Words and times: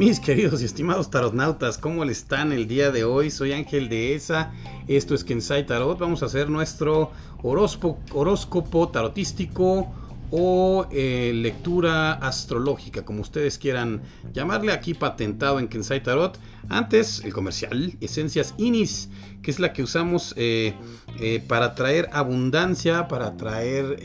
Mis 0.00 0.18
queridos 0.18 0.62
y 0.62 0.64
estimados 0.64 1.10
tarotnautas, 1.10 1.76
¿cómo 1.76 2.06
le 2.06 2.12
están 2.12 2.52
el 2.52 2.66
día 2.66 2.90
de 2.90 3.04
hoy? 3.04 3.30
Soy 3.30 3.52
Ángel 3.52 3.90
de 3.90 4.14
ESA, 4.14 4.50
esto 4.88 5.14
es 5.14 5.24
Kensai 5.24 5.66
Tarot, 5.66 5.98
vamos 5.98 6.22
a 6.22 6.26
hacer 6.26 6.48
nuestro 6.48 7.12
horóscopo, 7.42 8.88
tarotístico 8.88 9.92
o 10.30 10.86
eh, 10.90 11.32
lectura 11.34 12.14
astrológica, 12.14 13.04
como 13.04 13.20
ustedes 13.20 13.58
quieran 13.58 14.00
llamarle, 14.32 14.72
aquí 14.72 14.94
patentado 14.94 15.58
en 15.58 15.68
Kensai 15.68 16.02
Tarot. 16.02 16.38
Antes, 16.70 17.22
el 17.22 17.34
comercial, 17.34 17.94
Esencias 18.00 18.54
Inis, 18.56 19.10
que 19.42 19.50
es 19.50 19.60
la 19.60 19.74
que 19.74 19.82
usamos 19.82 20.32
eh, 20.38 20.72
eh, 21.18 21.44
para 21.46 21.74
traer 21.74 22.08
abundancia, 22.14 23.06
para 23.06 23.36
traer 23.36 23.98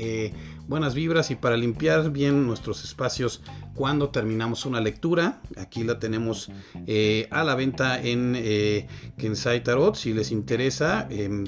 buenas 0.68 0.96
vibras 0.96 1.32
y 1.32 1.36
para 1.36 1.58
limpiar 1.58 2.12
bien 2.12 2.46
nuestros 2.46 2.84
espacios 2.84 3.42
cuando 3.76 4.10
terminamos 4.10 4.66
una 4.66 4.80
lectura. 4.80 5.42
Aquí 5.58 5.84
la 5.84 6.00
tenemos 6.00 6.50
eh, 6.88 7.28
a 7.30 7.44
la 7.44 7.56
venta 7.56 8.02
en 8.02 8.34
eh, 8.36 8.88
Kensai 9.18 9.64
Tarot. 9.64 9.96
Si 9.96 10.14
les 10.14 10.32
interesa, 10.32 11.08
eh, 11.10 11.44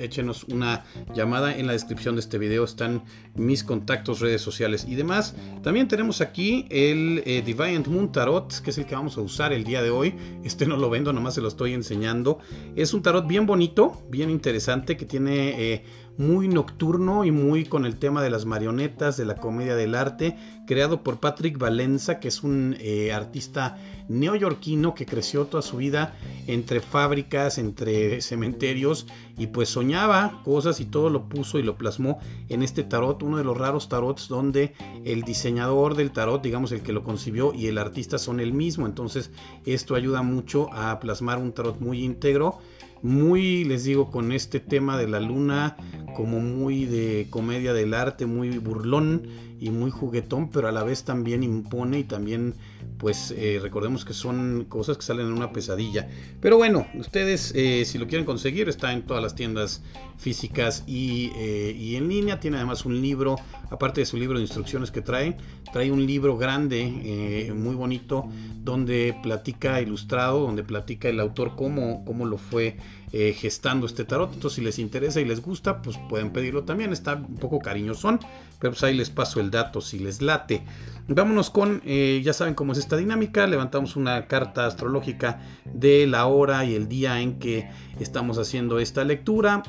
échenos 0.00 0.44
una 0.44 0.84
llamada 1.14 1.56
en 1.56 1.66
la 1.66 1.72
descripción 1.72 2.14
de 2.14 2.20
este 2.20 2.38
video. 2.38 2.64
Están 2.64 3.04
mis 3.34 3.64
contactos, 3.64 4.20
redes 4.20 4.40
sociales 4.42 4.86
y 4.88 4.94
demás. 4.94 5.34
También 5.62 5.88
tenemos 5.88 6.20
aquí 6.20 6.66
el 6.70 7.22
eh, 7.26 7.42
Divine 7.44 7.84
Moon 7.88 8.12
Tarot, 8.12 8.60
que 8.62 8.70
es 8.70 8.78
el 8.78 8.86
que 8.86 8.94
vamos 8.94 9.18
a 9.18 9.20
usar 9.20 9.52
el 9.52 9.64
día 9.64 9.82
de 9.82 9.90
hoy. 9.90 10.14
Este 10.44 10.66
no 10.66 10.76
lo 10.76 10.88
vendo, 10.88 11.12
nomás 11.12 11.34
se 11.34 11.40
lo 11.40 11.48
estoy 11.48 11.74
enseñando. 11.74 12.38
Es 12.76 12.94
un 12.94 13.02
tarot 13.02 13.26
bien 13.26 13.44
bonito, 13.46 14.02
bien 14.08 14.30
interesante, 14.30 14.96
que 14.96 15.04
tiene 15.04 15.82
muy 16.18 16.48
nocturno 16.48 17.24
y 17.24 17.30
muy 17.30 17.64
con 17.64 17.84
el 17.84 17.96
tema 17.96 18.22
de 18.22 18.30
las 18.30 18.44
marionetas, 18.46 19.16
de 19.16 19.24
la 19.24 19.36
comedia 19.36 19.76
del 19.76 19.94
arte, 19.94 20.36
creado 20.66 21.02
por 21.02 21.20
Patrick 21.20 21.58
Valenza, 21.58 22.20
que 22.20 22.28
es 22.28 22.42
un 22.42 22.76
eh, 22.80 23.12
artista 23.12 23.78
neoyorquino 24.08 24.94
que 24.94 25.06
creció 25.06 25.46
toda 25.46 25.62
su 25.62 25.76
vida 25.76 26.14
entre 26.46 26.80
fábricas, 26.80 27.58
entre 27.58 28.20
cementerios 28.20 29.06
y 29.36 29.48
pues 29.48 29.68
soñaba 29.68 30.40
cosas 30.44 30.80
y 30.80 30.84
todo 30.84 31.10
lo 31.10 31.28
puso 31.28 31.58
y 31.58 31.62
lo 31.62 31.76
plasmó 31.76 32.18
en 32.48 32.62
este 32.62 32.82
tarot, 32.82 33.22
uno 33.22 33.36
de 33.38 33.44
los 33.44 33.56
raros 33.56 33.88
tarots 33.88 34.28
donde 34.28 34.74
el 35.04 35.22
diseñador 35.22 35.94
del 35.94 36.12
tarot, 36.12 36.42
digamos 36.42 36.72
el 36.72 36.82
que 36.82 36.92
lo 36.92 37.04
concibió 37.04 37.52
y 37.52 37.66
el 37.66 37.78
artista 37.78 38.18
son 38.18 38.40
el 38.40 38.52
mismo, 38.52 38.86
entonces 38.86 39.30
esto 39.64 39.94
ayuda 39.94 40.22
mucho 40.22 40.72
a 40.72 40.98
plasmar 41.00 41.38
un 41.38 41.52
tarot 41.52 41.80
muy 41.80 42.04
íntegro 42.04 42.58
muy, 43.02 43.64
les 43.64 43.84
digo, 43.84 44.10
con 44.10 44.32
este 44.32 44.60
tema 44.60 44.96
de 44.98 45.08
la 45.08 45.20
luna, 45.20 45.76
como 46.14 46.40
muy 46.40 46.86
de 46.86 47.26
comedia 47.30 47.72
del 47.72 47.94
arte, 47.94 48.26
muy 48.26 48.58
burlón 48.58 49.28
y 49.58 49.70
muy 49.70 49.90
juguetón, 49.90 50.50
pero 50.50 50.68
a 50.68 50.72
la 50.72 50.82
vez 50.82 51.04
también 51.04 51.42
impone 51.42 52.00
y 52.00 52.04
también 52.04 52.54
pues 52.98 53.34
eh, 53.36 53.58
recordemos 53.60 54.04
que 54.04 54.14
son 54.14 54.66
cosas 54.68 54.96
que 54.96 55.02
salen 55.02 55.26
en 55.26 55.32
una 55.32 55.52
pesadilla. 55.52 56.08
Pero 56.40 56.56
bueno, 56.56 56.86
ustedes 56.94 57.52
eh, 57.54 57.84
si 57.84 57.98
lo 57.98 58.06
quieren 58.06 58.24
conseguir 58.24 58.68
está 58.68 58.92
en 58.92 59.02
todas 59.02 59.22
las 59.22 59.34
tiendas 59.34 59.82
físicas 60.18 60.82
y, 60.86 61.30
eh, 61.36 61.74
y, 61.78 61.96
en 61.96 62.08
línea. 62.08 62.40
Tiene 62.40 62.56
además 62.56 62.84
un 62.86 63.00
libro, 63.00 63.36
aparte 63.70 64.00
de 64.00 64.06
su 64.06 64.16
libro 64.16 64.38
de 64.38 64.44
instrucciones 64.44 64.90
que 64.90 65.02
trae, 65.02 65.36
trae 65.72 65.90
un 65.90 66.06
libro 66.06 66.38
grande, 66.38 67.52
muy 67.54 67.74
bonito, 67.74 68.24
donde 68.62 69.14
platica 69.22 69.80
ilustrado, 69.80 70.40
donde 70.40 70.62
platica 70.62 71.08
el 71.08 71.20
autor 71.20 71.54
cómo, 71.54 72.04
cómo 72.04 72.24
lo 72.24 72.38
fue 72.38 72.78
gestando 73.12 73.86
este 73.86 74.04
tarot. 74.04 74.32
Entonces 74.32 74.56
si 74.56 74.62
les 74.62 74.78
interesa 74.78 75.20
y 75.20 75.26
les 75.26 75.42
gusta, 75.42 75.82
pues 75.82 75.98
pueden 76.08 76.30
pedirlo 76.30 76.64
también. 76.64 76.92
Está 76.92 77.16
un 77.16 77.36
poco 77.36 77.58
cariñosón, 77.58 78.20
pero 78.58 78.72
pues 78.72 78.82
ahí 78.82 78.94
les 78.94 79.10
paso 79.10 79.40
el 79.40 79.50
dato 79.50 79.80
si 79.80 79.98
les 79.98 80.22
late. 80.22 80.64
Vámonos 81.08 81.50
con, 81.50 81.82
ya 81.84 82.32
saben 82.32 82.54
cómo 82.54 82.72
es 82.72 82.78
esta 82.78 82.96
dinámica, 82.96 83.46
levantamos 83.46 83.94
una 83.94 84.26
carta 84.26 84.66
astrológica 84.66 85.40
de 85.64 86.04
la 86.06 86.26
hora 86.26 86.64
y 86.64 86.74
el 86.74 86.88
día 86.88 87.20
en 87.20 87.38
que 87.38 87.70
estamos 88.00 88.38
haciendo 88.38 88.80
esta 88.80 89.04
lectura 89.04 89.62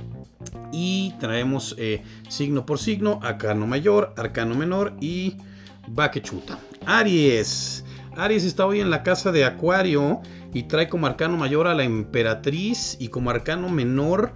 y 0.72 1.14
traemos 1.20 1.76
eh, 1.78 2.04
signo 2.28 2.66
por 2.66 2.80
signo, 2.80 3.20
arcano 3.22 3.68
mayor, 3.68 4.14
arcano 4.18 4.56
menor 4.56 4.94
y 5.00 5.38
baquechuta. 5.90 6.60
Aries. 6.86 7.84
Aries 8.16 8.44
está 8.44 8.66
hoy 8.66 8.80
en 8.80 8.90
la 8.90 9.04
casa 9.04 9.32
de 9.32 9.46
Acuario 9.46 10.22
y 10.54 10.64
trae 10.64 10.90
como 10.90 11.06
arcano 11.08 11.38
mayor 11.38 11.68
a 11.68 11.76
la 11.76 11.84
emperatriz 11.84 12.98
y 13.00 13.10
como 13.10 13.30
arcano 13.30 13.70
menor 13.70 14.34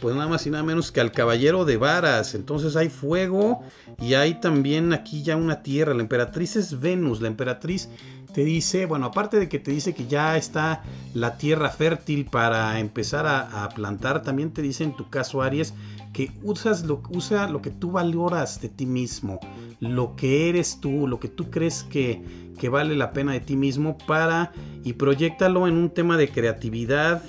pues 0.00 0.14
nada 0.14 0.28
más 0.28 0.46
y 0.46 0.50
nada 0.50 0.62
menos 0.62 0.92
que 0.92 1.00
al 1.00 1.12
caballero 1.12 1.64
de 1.64 1.76
varas. 1.76 2.34
Entonces 2.34 2.76
hay 2.76 2.88
fuego 2.88 3.62
y 4.00 4.14
hay 4.14 4.34
también 4.40 4.92
aquí 4.92 5.22
ya 5.22 5.36
una 5.36 5.62
tierra. 5.62 5.94
La 5.94 6.02
emperatriz 6.02 6.56
es 6.56 6.80
Venus. 6.80 7.20
La 7.20 7.28
emperatriz 7.28 7.88
te 8.34 8.44
dice, 8.44 8.86
bueno, 8.86 9.06
aparte 9.06 9.38
de 9.38 9.48
que 9.48 9.60
te 9.60 9.70
dice 9.70 9.94
que 9.94 10.06
ya 10.06 10.36
está 10.36 10.82
la 11.14 11.38
tierra 11.38 11.70
fértil 11.70 12.26
para 12.26 12.80
empezar 12.80 13.26
a, 13.26 13.68
plantar, 13.68 14.22
también 14.22 14.52
te 14.52 14.60
dice 14.60 14.82
en 14.82 14.96
tu 14.96 15.08
caso 15.08 15.40
Aries 15.40 15.72
que 16.12 16.32
usas 16.42 16.84
lo, 16.84 17.00
usa 17.10 17.48
lo 17.48 17.62
que 17.62 17.70
tú 17.70 17.92
valoras 17.92 18.60
de 18.60 18.68
ti 18.68 18.86
mismo, 18.86 19.40
lo 19.80 20.16
que 20.16 20.48
eres 20.48 20.80
tú, 20.80 21.06
lo 21.06 21.20
que 21.20 21.28
tú 21.28 21.50
crees 21.50 21.84
que, 21.84 22.52
que 22.58 22.68
vale 22.68 22.96
la 22.96 23.12
pena 23.12 23.32
de 23.32 23.40
ti 23.40 23.56
mismo 23.56 23.96
para 23.98 24.52
y 24.84 24.94
proyectalo 24.94 25.66
en 25.68 25.76
un 25.76 25.90
tema 25.90 26.16
de 26.16 26.28
creatividad, 26.28 27.22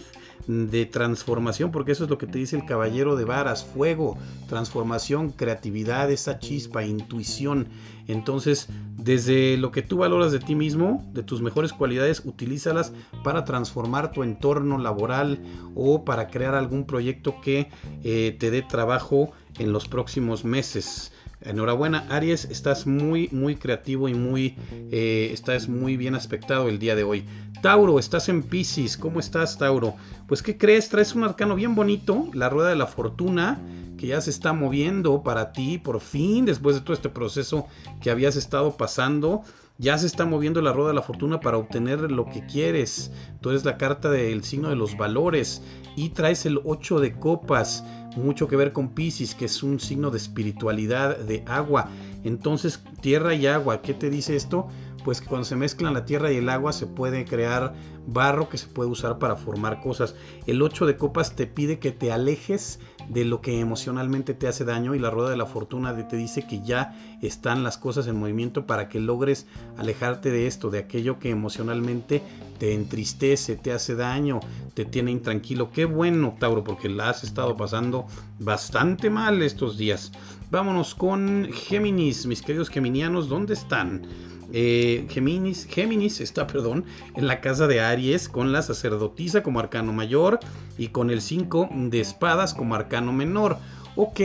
de 0.47 0.85
transformación, 0.85 1.71
porque 1.71 1.91
eso 1.91 2.03
es 2.03 2.09
lo 2.09 2.17
que 2.17 2.27
te 2.27 2.37
dice 2.39 2.55
el 2.55 2.65
caballero 2.65 3.15
de 3.15 3.25
varas, 3.25 3.65
fuego, 3.65 4.17
transformación, 4.47 5.31
creatividad, 5.31 6.11
esa 6.11 6.39
chispa, 6.39 6.83
intuición. 6.83 7.67
Entonces, 8.07 8.67
desde 8.97 9.57
lo 9.57 9.71
que 9.71 9.81
tú 9.81 9.97
valoras 9.97 10.31
de 10.31 10.39
ti 10.39 10.55
mismo, 10.55 11.03
de 11.13 11.23
tus 11.23 11.41
mejores 11.41 11.73
cualidades, 11.73 12.21
utilízalas 12.25 12.93
para 13.23 13.45
transformar 13.45 14.11
tu 14.11 14.23
entorno 14.23 14.77
laboral 14.77 15.39
o 15.73 16.05
para 16.05 16.27
crear 16.27 16.55
algún 16.55 16.85
proyecto 16.85 17.41
que 17.41 17.69
eh, 18.03 18.35
te 18.39 18.51
dé 18.51 18.61
trabajo 18.61 19.31
en 19.57 19.71
los 19.71 19.87
próximos 19.87 20.45
meses. 20.45 21.11
Enhorabuena, 21.45 22.05
Aries, 22.09 22.45
estás 22.45 22.87
muy, 22.87 23.29
muy 23.31 23.55
creativo 23.55 24.09
y 24.09 24.13
muy, 24.13 24.55
eh, 24.91 25.29
estás 25.31 25.69
muy 25.69 25.95
bien 25.95 26.15
aspectado 26.15 26.67
el 26.69 26.79
día 26.79 26.95
de 26.95 27.03
hoy. 27.03 27.25
Tauro, 27.61 27.99
estás 27.99 28.29
en 28.29 28.43
Pisces. 28.43 28.97
¿Cómo 28.97 29.19
estás, 29.19 29.57
Tauro? 29.57 29.95
Pues, 30.27 30.41
¿qué 30.41 30.57
crees? 30.57 30.89
Traes 30.89 31.15
un 31.15 31.23
arcano 31.23 31.55
bien 31.55 31.75
bonito, 31.75 32.29
la 32.33 32.49
rueda 32.49 32.69
de 32.69 32.75
la 32.75 32.87
fortuna, 32.87 33.59
que 33.97 34.07
ya 34.07 34.21
se 34.21 34.29
está 34.29 34.53
moviendo 34.53 35.23
para 35.23 35.51
ti, 35.51 35.77
por 35.77 36.01
fin, 36.01 36.45
después 36.45 36.75
de 36.75 36.81
todo 36.81 36.93
este 36.93 37.09
proceso 37.09 37.67
que 38.01 38.11
habías 38.11 38.35
estado 38.35 38.75
pasando. 38.75 39.43
Ya 39.77 39.97
se 39.97 40.07
está 40.07 40.25
moviendo 40.25 40.61
la 40.61 40.71
rueda 40.71 40.89
de 40.89 40.95
la 40.95 41.01
fortuna 41.01 41.41
para 41.41 41.57
obtener 41.57 42.11
lo 42.11 42.25
que 42.25 42.45
quieres. 42.45 43.11
Tú 43.41 43.49
eres 43.49 43.65
la 43.65 43.77
carta 43.77 44.09
del 44.09 44.43
signo 44.43 44.69
de 44.69 44.77
los 44.77 44.95
valores 44.95 45.61
y 45.97 46.09
traes 46.09 46.45
el 46.45 46.61
8 46.63 47.01
de 47.01 47.13
copas 47.19 47.83
mucho 48.15 48.47
que 48.47 48.55
ver 48.55 48.71
con 48.71 48.89
Pisces, 48.89 49.35
que 49.35 49.45
es 49.45 49.63
un 49.63 49.79
signo 49.79 50.09
de 50.11 50.17
espiritualidad, 50.17 51.17
de 51.17 51.43
agua. 51.47 51.89
Entonces, 52.23 52.81
tierra 53.01 53.33
y 53.33 53.47
agua, 53.47 53.81
¿qué 53.81 53.93
te 53.93 54.09
dice 54.09 54.35
esto? 54.35 54.67
Pues 55.03 55.21
que 55.21 55.27
cuando 55.27 55.45
se 55.45 55.55
mezclan 55.55 55.93
la 55.93 56.05
tierra 56.05 56.31
y 56.31 56.37
el 56.37 56.49
agua 56.49 56.73
se 56.73 56.87
puede 56.87 57.25
crear 57.25 57.75
barro 58.07 58.49
que 58.49 58.57
se 58.57 58.67
puede 58.67 58.89
usar 58.89 59.19
para 59.19 59.35
formar 59.35 59.81
cosas. 59.81 60.15
El 60.47 60.61
8 60.61 60.85
de 60.85 60.97
copas 60.97 61.35
te 61.35 61.45
pide 61.45 61.79
que 61.79 61.91
te 61.91 62.11
alejes 62.11 62.79
de 63.09 63.25
lo 63.25 63.41
que 63.41 63.59
emocionalmente 63.59 64.33
te 64.33 64.47
hace 64.47 64.65
daño 64.65 64.95
y 64.95 64.99
la 64.99 65.09
rueda 65.09 65.29
de 65.29 65.37
la 65.37 65.45
fortuna 65.45 65.95
te 66.07 66.15
dice 66.15 66.47
que 66.47 66.61
ya 66.61 66.95
están 67.21 67.63
las 67.63 67.77
cosas 67.77 68.07
en 68.07 68.17
movimiento 68.17 68.65
para 68.65 68.89
que 68.89 68.99
logres 68.99 69.47
alejarte 69.77 70.31
de 70.31 70.47
esto, 70.47 70.69
de 70.69 70.79
aquello 70.79 71.19
que 71.19 71.29
emocionalmente 71.29 72.21
te 72.57 72.73
entristece, 72.73 73.55
te 73.55 73.71
hace 73.71 73.95
daño, 73.95 74.39
te 74.73 74.85
tiene 74.85 75.11
intranquilo. 75.11 75.71
Qué 75.71 75.85
bueno, 75.85 76.35
Tauro, 76.39 76.63
porque 76.63 76.89
la 76.89 77.09
has 77.09 77.23
estado 77.23 77.55
pasando 77.55 78.05
bastante 78.39 79.09
mal 79.09 79.41
estos 79.41 79.77
días. 79.77 80.11
Vámonos 80.51 80.95
con 80.95 81.49
Géminis, 81.51 82.25
mis 82.25 82.41
queridos 82.41 82.69
geminianos, 82.69 83.27
¿dónde 83.29 83.53
están? 83.53 84.05
Eh, 84.51 85.07
Géminis, 85.09 86.21
está, 86.21 86.47
perdón, 86.47 86.85
en 87.15 87.27
la 87.27 87.41
casa 87.41 87.67
de 87.67 87.81
Aries 87.81 88.29
con 88.29 88.51
la 88.51 88.61
sacerdotisa 88.61 89.43
como 89.43 89.59
arcano 89.59 89.93
mayor 89.93 90.39
y 90.77 90.89
con 90.89 91.09
el 91.09 91.21
5 91.21 91.69
de 91.71 91.99
espadas 91.99 92.53
como 92.53 92.75
arcano 92.75 93.11
menor. 93.11 93.57
Ok, 93.95 94.19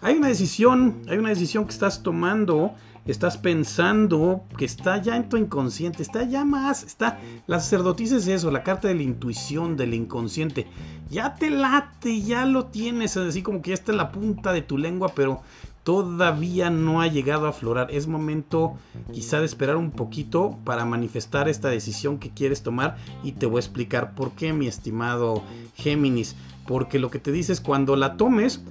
hay 0.00 0.16
una 0.16 0.28
decisión, 0.28 1.02
hay 1.08 1.18
una 1.18 1.30
decisión 1.30 1.64
que 1.64 1.72
estás 1.72 2.02
tomando, 2.02 2.72
estás 3.04 3.36
pensando 3.36 4.44
que 4.56 4.64
está 4.64 5.02
ya 5.02 5.16
en 5.16 5.28
tu 5.28 5.36
inconsciente, 5.36 6.02
está 6.02 6.22
ya 6.22 6.44
más, 6.44 6.84
está, 6.84 7.18
la 7.46 7.58
sacerdotisa 7.58 8.16
es 8.16 8.28
eso, 8.28 8.50
la 8.50 8.62
carta 8.62 8.88
de 8.88 8.94
la 8.94 9.02
intuición, 9.02 9.76
del 9.76 9.94
inconsciente. 9.94 10.66
Ya 11.10 11.34
te 11.34 11.50
late, 11.50 12.20
ya 12.20 12.44
lo 12.44 12.66
tienes, 12.66 13.16
así 13.16 13.42
como 13.42 13.62
que 13.62 13.70
ya 13.70 13.74
está 13.74 13.92
en 13.92 13.98
la 13.98 14.12
punta 14.12 14.52
de 14.52 14.62
tu 14.62 14.78
lengua, 14.78 15.12
pero 15.14 15.40
todavía 15.88 16.68
no 16.68 17.00
ha 17.00 17.06
llegado 17.06 17.46
a 17.46 17.48
aflorar. 17.48 17.88
Es 17.90 18.08
momento 18.08 18.76
quizá 19.10 19.40
de 19.40 19.46
esperar 19.46 19.78
un 19.78 19.90
poquito 19.90 20.58
para 20.62 20.84
manifestar 20.84 21.48
esta 21.48 21.70
decisión 21.70 22.18
que 22.18 22.28
quieres 22.28 22.62
tomar 22.62 22.98
y 23.24 23.32
te 23.32 23.46
voy 23.46 23.56
a 23.56 23.60
explicar 23.60 24.14
por 24.14 24.32
qué, 24.32 24.52
mi 24.52 24.66
estimado 24.66 25.42
Géminis. 25.76 26.36
Porque 26.66 26.98
lo 26.98 27.10
que 27.10 27.20
te 27.20 27.32
dice 27.32 27.54
es 27.54 27.62
cuando 27.62 27.96
la 27.96 28.18
tomes, 28.18 28.62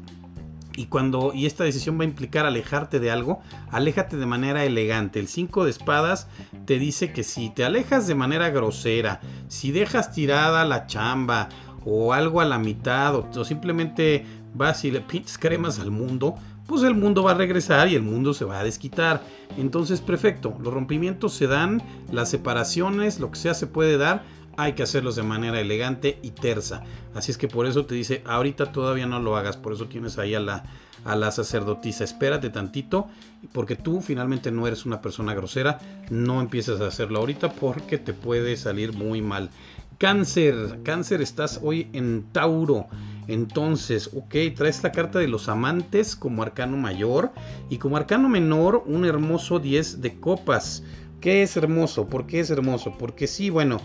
y 0.75 0.85
cuando 0.85 1.33
y 1.33 1.47
esta 1.47 1.63
decisión 1.63 1.97
va 1.97 2.03
a 2.03 2.05
implicar 2.05 2.45
alejarte 2.45 2.99
de 2.99 3.09
algo, 3.09 3.39
aléjate 3.71 4.15
de 4.15 4.25
manera 4.27 4.63
elegante. 4.63 5.19
El 5.19 5.27
5 5.27 5.63
de 5.63 5.71
espadas 5.71 6.27
te 6.67 6.77
dice 6.77 7.13
que 7.13 7.23
si 7.23 7.49
te 7.49 7.65
alejas 7.65 8.05
de 8.05 8.13
manera 8.13 8.51
grosera, 8.51 9.21
si 9.47 9.71
dejas 9.71 10.11
tirada 10.11 10.65
la 10.65 10.85
chamba 10.85 11.49
o 11.83 12.13
algo 12.13 12.41
a 12.41 12.45
la 12.45 12.59
mitad 12.59 13.15
o, 13.15 13.43
simplemente 13.43 14.23
vas 14.53 14.85
y 14.85 14.91
le 14.91 15.01
pintas 15.01 15.39
cremas 15.39 15.79
al 15.79 15.89
mundo, 15.89 16.35
pues 16.67 16.83
el 16.83 16.93
mundo 16.93 17.23
va 17.23 17.31
a 17.31 17.35
regresar 17.35 17.87
y 17.87 17.95
el 17.95 18.03
mundo 18.03 18.33
se 18.33 18.45
va 18.45 18.59
a 18.59 18.63
desquitar. 18.63 19.23
Entonces, 19.57 20.01
perfecto, 20.01 20.55
los 20.61 20.73
rompimientos 20.73 21.33
se 21.33 21.47
dan, 21.47 21.81
las 22.11 22.29
separaciones, 22.29 23.19
lo 23.19 23.31
que 23.31 23.39
sea 23.39 23.53
se 23.53 23.67
puede 23.67 23.97
dar, 23.97 24.23
hay 24.57 24.73
que 24.73 24.83
hacerlos 24.83 25.15
de 25.15 25.23
manera 25.23 25.61
elegante 25.61 26.19
y 26.21 26.31
tersa. 26.31 26.83
Así 27.15 27.31
es 27.31 27.37
que 27.37 27.47
por 27.47 27.67
eso 27.67 27.85
te 27.85 27.95
dice, 27.95 28.23
ahorita 28.25 28.71
todavía 28.71 29.05
no 29.05 29.19
lo 29.19 29.37
hagas, 29.37 29.55
por 29.55 29.73
eso 29.73 29.87
tienes 29.87 30.17
ahí 30.17 30.35
a 30.35 30.39
la, 30.39 30.65
a 31.05 31.15
la 31.15 31.31
sacerdotisa, 31.31 32.03
espérate 32.03 32.49
tantito, 32.49 33.07
porque 33.53 33.75
tú 33.75 34.01
finalmente 34.01 34.51
no 34.51 34.67
eres 34.67 34.85
una 34.85 34.99
persona 34.99 35.33
grosera, 35.35 35.79
no 36.09 36.41
empieces 36.41 36.81
a 36.81 36.87
hacerlo 36.87 37.19
ahorita 37.19 37.51
porque 37.53 37.97
te 37.97 38.13
puede 38.13 38.57
salir 38.57 38.93
muy 38.93 39.21
mal. 39.21 39.51
Cáncer, 39.99 40.79
cáncer, 40.83 41.21
estás 41.21 41.59
hoy 41.63 41.87
en 41.93 42.25
Tauro. 42.31 42.87
Entonces, 43.27 44.09
ok, 44.15 44.35
traes 44.55 44.83
la 44.83 44.91
carta 44.91 45.19
de 45.19 45.27
los 45.27 45.49
amantes 45.49 46.15
como 46.15 46.43
arcano 46.43 46.77
mayor 46.77 47.31
y 47.69 47.77
como 47.77 47.97
arcano 47.97 48.29
menor 48.29 48.83
un 48.85 49.05
hermoso 49.05 49.59
10 49.59 50.01
de 50.01 50.19
copas. 50.19 50.83
¿Qué 51.19 51.43
es 51.43 51.57
hermoso? 51.57 52.07
¿Por 52.07 52.27
qué 52.27 52.39
es 52.39 52.49
hermoso? 52.49 52.93
Porque 52.97 53.27
sí, 53.27 53.49
bueno, 53.49 53.81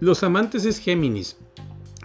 los 0.00 0.22
amantes 0.22 0.64
es 0.64 0.78
Géminis. 0.78 1.38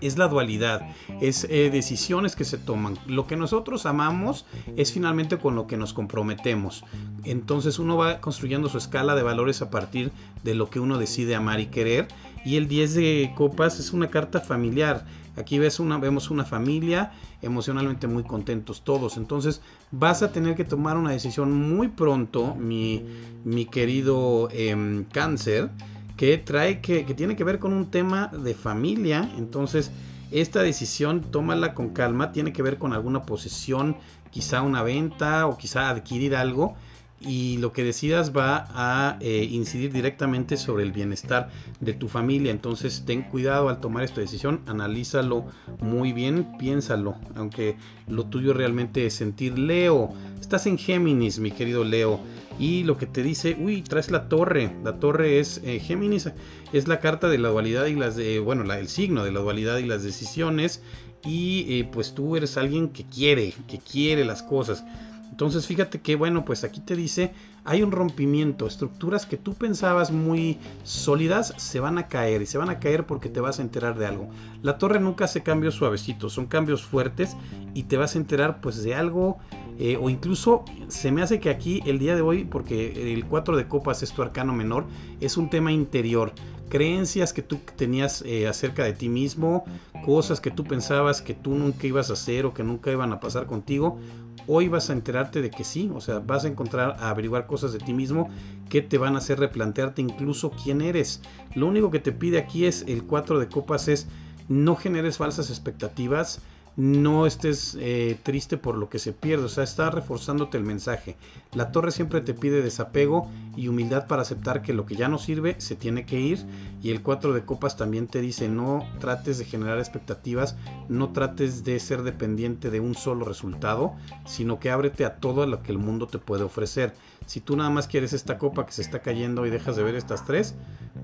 Es 0.01 0.18
la 0.18 0.27
dualidad, 0.27 0.81
es 1.21 1.45
eh, 1.47 1.69
decisiones 1.69 2.35
que 2.35 2.44
se 2.44 2.57
toman. 2.57 2.97
Lo 3.06 3.27
que 3.27 3.35
nosotros 3.35 3.85
amamos 3.85 4.47
es 4.75 4.91
finalmente 4.91 5.38
con 5.38 5.53
lo 5.53 5.68
que 5.68 5.77
nos 5.77 5.94
comprometemos. 5.94 6.83
Entonces 7.23 7.77
uno 7.77 7.97
va 7.97 8.19
construyendo 8.19 8.68
su 8.68 8.79
escala 8.79 9.13
de 9.13 9.21
valores 9.21 9.62
a 9.62 9.69
partir 9.69 10.12
de 10.44 10.56
lo 10.56 10.71
que 10.71 10.79
uno 10.79 10.97
decide 10.97 11.35
amar 11.35 11.59
y 11.59 11.68
querer. 11.68 12.07
Y 12.44 12.56
el 12.56 12.68
10 12.68 12.95
de 12.95 13.33
copas 13.35 13.79
es 13.79 13.94
una 13.94 14.09
carta 14.09 14.39
familiar. 14.39 15.06
Aquí 15.38 15.60
ves 15.60 15.80
una, 15.80 15.98
vemos 15.98 16.30
una 16.30 16.44
familia 16.44 17.12
emocionalmente 17.42 18.07
muy 18.07 18.24
contentos 18.24 18.83
todos. 18.83 19.18
Entonces 19.18 19.62
vas 19.92 20.24
a 20.24 20.31
tener 20.31 20.56
que 20.56 20.66
tomar 20.66 20.98
una 20.98 21.12
decisión 21.12 21.54
muy 21.54 21.88
pronto, 21.88 22.56
mi, 22.56 23.06
mi 23.44 23.66
querido 23.66 24.50
em, 24.51 25.06
cáncer 25.06 25.69
que 26.18 26.38
trae 26.38 26.81
que, 26.81 27.04
tiene 27.16 27.36
que 27.36 27.44
ver 27.44 27.57
con 27.57 27.74
un 27.74 27.89
tema 27.89 28.28
de 28.28 28.54
familia. 28.54 29.28
Entonces, 29.38 29.92
esta 30.30 30.62
decisión, 30.62 31.22
tómala 31.22 31.74
con 31.74 31.89
calma, 31.89 32.31
tiene 32.31 32.54
que 32.54 32.62
ver 32.62 32.78
con 32.78 32.94
alguna 32.94 33.24
posesión, 33.24 33.98
quizá 34.30 34.62
una 34.62 34.83
venta 34.83 35.48
o 35.48 35.57
quizá 35.57 35.89
adquirir 35.89 36.36
algo 36.36 36.75
y 37.23 37.57
lo 37.57 37.71
que 37.71 37.83
decidas 37.83 38.35
va 38.35 38.68
a 38.69 39.18
eh, 39.19 39.47
incidir 39.50 39.91
directamente 39.91 40.57
sobre 40.57 40.83
el 40.83 40.91
bienestar 40.91 41.50
de 41.79 41.94
tu 41.94 42.07
familia. 42.07 42.51
Entonces 42.51 43.03
ten 43.06 43.23
cuidado 43.23 43.69
al 43.69 43.79
tomar 43.79 44.03
esta 44.03 44.21
decisión, 44.21 44.62
analízalo 44.65 45.45
muy 45.79 46.13
bien, 46.13 46.57
piénsalo, 46.57 47.15
aunque 47.35 47.77
lo 48.07 48.25
tuyo 48.25 48.53
realmente 48.53 49.06
es 49.06 49.13
sentir. 49.13 49.59
Leo, 49.59 50.13
estás 50.39 50.65
en 50.65 50.77
Géminis, 50.77 51.39
mi 51.39 51.51
querido 51.51 51.83
Leo, 51.83 52.19
y 52.59 52.83
lo 52.83 52.97
que 52.97 53.06
te 53.06 53.23
dice, 53.23 53.56
uy, 53.59 53.81
traes 53.81 54.12
la 54.12 54.27
torre. 54.27 54.75
La 54.83 55.00
torre 55.00 55.39
es 55.39 55.62
eh, 55.63 55.79
Géminis, 55.79 56.29
es 56.73 56.88
la 56.88 57.00
carta 57.00 57.29
de 57.29 57.38
la 57.38 57.50
dualidad 57.50 57.85
y 57.85 57.95
las 57.95 58.15
de, 58.15 58.39
bueno, 58.39 58.63
la, 58.63 58.79
el 58.79 58.88
signo 58.88 59.23
de 59.23 59.31
la 59.31 59.39
dualidad 59.39 59.77
y 59.77 59.85
las 59.85 60.03
decisiones. 60.03 60.81
Y 61.23 61.65
eh, 61.69 61.89
pues 61.91 62.15
tú 62.15 62.35
eres 62.35 62.57
alguien 62.57 62.89
que 62.89 63.03
quiere, 63.03 63.53
que 63.68 63.77
quiere 63.77 64.25
las 64.25 64.41
cosas 64.41 64.83
entonces 65.31 65.66
fíjate 65.66 66.01
que 66.01 66.16
bueno, 66.16 66.45
pues 66.45 66.63
aquí 66.63 66.81
te 66.81 66.95
dice, 66.95 67.33
hay 67.63 67.81
un 67.81 67.92
rompimiento, 67.92 68.68
estructuras 68.68 69.25
que 69.25 69.38
tú 69.38 69.54
pensabas 69.54 70.12
muy 70.12 70.60
sólidas 70.83 71.54
se 71.57 71.80
van 71.80 71.98
a 71.98 72.07
caer 72.07 72.42
y 72.42 72.45
se 72.45 72.57
van 72.57 72.69
a 72.69 72.80
caer 72.80 73.06
porque 73.06 73.30
te 73.30 73.39
vas 73.39 73.60
a 73.60 73.62
enterar 73.62 73.98
de 73.98 74.06
algo. 74.06 74.30
La 74.62 74.78
torre 74.78 75.00
nunca 75.00 75.25
hace 75.25 75.42
cambios 75.42 75.75
suavecitos, 75.75 76.33
son 76.33 76.48
cambios 76.48 76.83
fuertes 76.83 77.38
y 77.74 77.83
te 77.83 77.98
vas 77.98 78.16
a 78.16 78.19
enterar 78.19 78.62
pues 78.62 78.83
de 78.83 78.94
algo 78.94 79.39
eh, 79.80 79.98
o 80.00 80.10
incluso 80.10 80.66
se 80.89 81.12
me 81.12 81.22
hace 81.22 81.39
que 81.39 81.50
aquí 81.50 81.81
el 81.86 81.98
día 81.98 82.16
de 82.16 82.22
hoy, 82.22 82.44
porque 82.44 83.13
el 83.13 83.25
4 83.25 83.56
de 83.56 83.68
copas 83.68 84.04
es 84.04 84.12
tu 84.12 84.22
arcano 84.22 84.54
menor, 84.54 84.86
es 85.22 85.38
un 85.38 85.50
tema 85.50 85.72
interior 85.72 86.33
creencias 86.71 87.33
que 87.33 87.41
tú 87.41 87.59
tenías 87.75 88.23
eh, 88.25 88.47
acerca 88.47 88.85
de 88.85 88.94
ti 88.94 89.09
mismo, 89.09 89.65
cosas 90.06 90.39
que 90.39 90.51
tú 90.51 90.63
pensabas 90.63 91.21
que 91.21 91.33
tú 91.33 91.53
nunca 91.53 91.85
ibas 91.85 92.09
a 92.09 92.13
hacer 92.13 92.45
o 92.45 92.53
que 92.53 92.63
nunca 92.63 92.89
iban 92.89 93.12
a 93.12 93.19
pasar 93.19 93.45
contigo, 93.45 94.00
hoy 94.47 94.69
vas 94.69 94.89
a 94.89 94.94
enterarte 94.94 95.41
de 95.41 95.51
que 95.51 95.65
sí, 95.65 95.91
o 95.94 96.00
sea, 96.00 96.19
vas 96.19 96.45
a 96.45 96.47
encontrar 96.47 96.95
a 96.97 97.09
averiguar 97.09 97.45
cosas 97.45 97.73
de 97.73 97.79
ti 97.79 97.94
mismo 97.94 98.29
que 98.69 98.81
te 98.81 98.97
van 98.97 99.15
a 99.15 99.18
hacer 99.18 99.38
replantearte 99.38 100.01
incluso 100.01 100.51
quién 100.51 100.81
eres. 100.81 101.21
Lo 101.56 101.68
único 101.68 101.91
que 101.91 102.00
te 102.00 102.13
pide 102.13 102.38
aquí 102.38 102.65
es 102.65 102.85
el 102.88 103.03
4 103.03 103.38
de 103.38 103.50
copas 103.50 103.89
es 103.89 104.07
no 104.47 104.77
generes 104.77 105.18
falsas 105.18 105.50
expectativas, 105.50 106.41
no 106.77 107.25
estés 107.25 107.77
eh, 107.79 108.18
triste 108.23 108.57
por 108.57 108.77
lo 108.77 108.89
que 108.89 109.00
se 109.00 109.13
pierde, 109.13 109.45
o 109.45 109.50
sea, 109.50 109.63
está 109.63 109.89
reforzándote 109.89 110.57
el 110.57 110.63
mensaje. 110.63 111.18
La 111.53 111.71
torre 111.71 111.91
siempre 111.91 112.21
te 112.21 112.33
pide 112.33 112.62
desapego 112.62 113.29
y 113.56 113.68
humildad 113.68 114.07
para 114.07 114.21
aceptar 114.21 114.62
que 114.62 114.73
lo 114.73 114.85
que 114.85 114.95
ya 114.95 115.07
no 115.07 115.18
sirve 115.18 115.56
se 115.59 115.75
tiene 115.75 116.06
que 116.06 116.19
ir. 116.19 116.45
Y 116.81 116.91
el 116.91 117.01
4 117.01 117.33
de 117.33 117.44
copas 117.45 117.77
también 117.77 118.07
te 118.07 118.21
dice 118.21 118.47
no 118.47 118.85
trates 119.00 119.38
de 119.38 119.45
generar 119.45 119.79
expectativas, 119.79 120.56
no 120.89 121.12
trates 121.12 121.63
de 121.63 121.79
ser 121.79 122.03
dependiente 122.03 122.69
de 122.69 122.79
un 122.79 122.95
solo 122.95 123.25
resultado, 123.25 123.94
sino 124.25 124.59
que 124.59 124.71
ábrete 124.71 125.06
a 125.06 125.18
todo 125.18 125.45
lo 125.45 125.62
que 125.62 125.71
el 125.71 125.77
mundo 125.77 126.07
te 126.07 126.19
puede 126.19 126.44
ofrecer. 126.44 126.94
Si 127.25 127.39
tú 127.39 127.56
nada 127.56 127.69
más 127.69 127.88
quieres 127.88 128.13
esta 128.13 128.38
copa 128.38 128.65
que 128.65 128.71
se 128.71 128.81
está 128.81 129.00
cayendo 129.00 129.45
y 129.45 129.50
dejas 129.50 129.75
de 129.75 129.83
ver 129.83 129.95
estas 129.95 130.25
tres, 130.25 130.56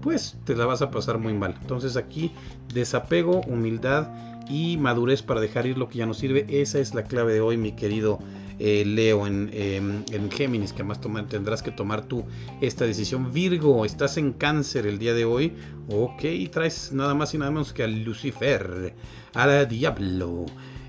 pues 0.01 0.37
te 0.45 0.55
la 0.55 0.65
vas 0.65 0.81
a 0.81 0.91
pasar 0.91 1.17
muy 1.17 1.33
mal. 1.33 1.55
Entonces 1.61 1.97
aquí 1.97 2.31
desapego, 2.73 3.41
humildad 3.47 4.07
y 4.49 4.77
madurez 4.77 5.21
para 5.21 5.41
dejar 5.41 5.65
ir 5.65 5.77
lo 5.77 5.89
que 5.89 5.99
ya 5.99 6.05
no 6.05 6.13
sirve. 6.13 6.45
Esa 6.49 6.79
es 6.79 6.93
la 6.93 7.03
clave 7.03 7.33
de 7.33 7.41
hoy, 7.41 7.57
mi 7.57 7.73
querido 7.73 8.19
eh, 8.59 8.83
Leo 8.85 9.27
en, 9.27 9.49
em, 9.53 10.03
en, 10.11 10.31
Géminis, 10.31 10.73
que 10.73 10.81
además 10.81 10.99
tendrás 11.29 11.61
que 11.61 11.71
tomar 11.71 12.05
tú 12.05 12.23
esta 12.61 12.85
decisión. 12.85 13.31
Virgo, 13.31 13.85
estás 13.85 14.17
en 14.17 14.33
cáncer 14.33 14.87
el 14.87 14.97
día 14.97 15.13
de 15.13 15.25
hoy. 15.25 15.53
Ok, 15.89 16.23
traes 16.51 16.91
nada 16.91 17.13
más 17.13 17.33
y 17.33 17.37
nada 17.37 17.51
menos 17.51 17.73
que 17.73 17.83
a 17.83 17.87
Lucifer, 17.87 18.95
al 19.33 19.67
diablo. 19.67 20.45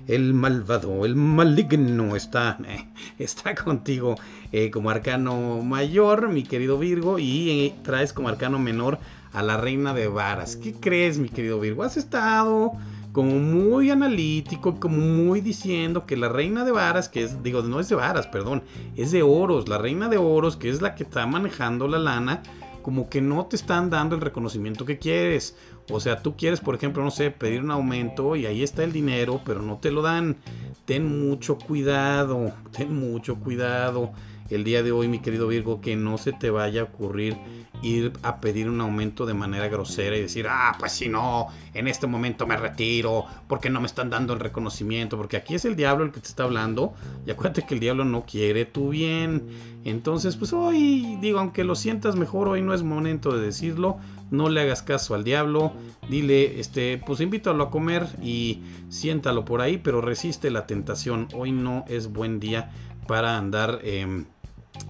El 0.09 0.33
malvado, 0.33 1.05
el 1.05 1.15
maligno 1.15 2.15
está, 2.15 2.57
eh, 2.67 2.83
está 3.19 3.53
contigo 3.53 4.15
eh, 4.51 4.71
como 4.71 4.89
arcano 4.89 5.61
mayor, 5.61 6.29
mi 6.29 6.41
querido 6.41 6.79
Virgo, 6.79 7.19
y 7.19 7.75
traes 7.83 8.11
como 8.11 8.27
arcano 8.27 8.57
menor 8.57 8.97
a 9.33 9.43
la 9.43 9.57
reina 9.57 9.93
de 9.93 10.07
varas. 10.07 10.55
¿Qué 10.55 10.73
crees, 10.73 11.19
mi 11.19 11.29
querido 11.29 11.59
Virgo? 11.59 11.83
¿Has 11.83 11.95
estado 11.95 12.71
como 13.11 13.37
muy 13.37 13.91
analítico, 13.91 14.79
como 14.79 14.97
muy 14.97 15.41
diciendo 15.41 16.07
que 16.07 16.17
la 16.17 16.29
reina 16.29 16.65
de 16.65 16.71
varas, 16.71 17.07
que 17.07 17.21
es, 17.21 17.43
digo, 17.43 17.61
no 17.61 17.79
es 17.79 17.87
de 17.89 17.95
varas, 17.95 18.25
perdón, 18.25 18.63
es 18.95 19.11
de 19.11 19.21
oros, 19.21 19.69
la 19.69 19.77
reina 19.77 20.09
de 20.09 20.17
oros, 20.17 20.57
que 20.57 20.71
es 20.71 20.81
la 20.81 20.95
que 20.95 21.03
está 21.03 21.27
manejando 21.27 21.87
la 21.87 21.99
lana, 21.99 22.41
como 22.81 23.09
que 23.09 23.21
no 23.21 23.45
te 23.45 23.55
están 23.55 23.91
dando 23.91 24.15
el 24.15 24.21
reconocimiento 24.21 24.85
que 24.85 24.97
quieres. 24.97 25.55
O 25.91 25.99
sea, 25.99 26.21
tú 26.21 26.35
quieres, 26.35 26.59
por 26.59 26.75
ejemplo, 26.75 27.03
no 27.03 27.11
sé, 27.11 27.31
pedir 27.31 27.63
un 27.63 27.71
aumento 27.71 28.35
y 28.35 28.45
ahí 28.45 28.63
está 28.63 28.83
el 28.83 28.91
dinero, 28.91 29.41
pero 29.45 29.61
no 29.61 29.77
te 29.77 29.91
lo 29.91 30.01
dan. 30.01 30.37
Ten 30.85 31.05
mucho 31.27 31.57
cuidado, 31.57 32.51
ten 32.71 32.95
mucho 32.95 33.35
cuidado 33.35 34.11
el 34.49 34.63
día 34.63 34.83
de 34.83 34.91
hoy, 34.91 35.07
mi 35.07 35.19
querido 35.19 35.47
Virgo, 35.47 35.81
que 35.81 35.95
no 35.95 36.17
se 36.17 36.33
te 36.33 36.49
vaya 36.49 36.81
a 36.81 36.83
ocurrir 36.85 37.37
ir 37.81 38.13
a 38.23 38.41
pedir 38.41 38.69
un 38.69 38.81
aumento 38.81 39.25
de 39.25 39.33
manera 39.33 39.67
grosera 39.67 40.17
y 40.17 40.21
decir, 40.21 40.47
ah, 40.49 40.75
pues 40.79 40.91
si 40.91 41.07
no, 41.07 41.47
en 41.73 41.87
este 41.87 42.07
momento 42.07 42.45
me 42.45 42.57
retiro, 42.57 43.25
porque 43.47 43.69
no 43.69 43.79
me 43.79 43.87
están 43.87 44.09
dando 44.09 44.33
el 44.33 44.39
reconocimiento, 44.39 45.17
porque 45.17 45.37
aquí 45.37 45.55
es 45.55 45.65
el 45.65 45.75
diablo 45.75 46.05
el 46.05 46.11
que 46.11 46.19
te 46.19 46.27
está 46.27 46.43
hablando, 46.43 46.93
y 47.25 47.31
acuérdate 47.31 47.65
que 47.65 47.75
el 47.75 47.79
diablo 47.79 48.05
no 48.05 48.25
quiere 48.25 48.65
tu 48.65 48.89
bien. 48.89 49.47
Entonces, 49.85 50.35
pues 50.35 50.51
hoy, 50.51 51.17
digo, 51.21 51.39
aunque 51.39 51.63
lo 51.63 51.75
sientas 51.75 52.15
mejor, 52.15 52.49
hoy 52.49 52.61
no 52.61 52.73
es 52.73 52.83
momento 52.83 53.35
de 53.35 53.45
decirlo, 53.45 53.97
no 54.29 54.49
le 54.49 54.61
hagas 54.61 54.83
caso 54.83 55.15
al 55.15 55.23
diablo, 55.23 55.71
dile, 56.09 56.59
este, 56.59 57.01
pues 57.05 57.21
invítalo 57.21 57.63
a 57.63 57.71
comer 57.71 58.07
y 58.21 58.61
siéntalo 58.89 59.45
por 59.45 59.61
ahí, 59.61 59.77
pero 59.77 60.01
resiste 60.01 60.51
la 60.51 60.67
tentación, 60.67 61.27
hoy 61.33 61.51
no 61.51 61.85
es 61.87 62.11
buen 62.11 62.39
día 62.39 62.71
para 63.07 63.37
andar... 63.37 63.79
Eh, 63.83 64.25